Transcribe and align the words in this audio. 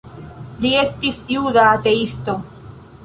Li 0.63 0.71
estis 0.83 1.19
juda 1.35 1.67
ateisto. 1.75 2.39